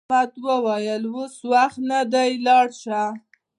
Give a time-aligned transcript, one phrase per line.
[0.03, 3.01] احمد وویل اوس وخت نه دی لاړ شه.